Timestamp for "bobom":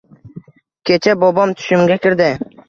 1.25-1.55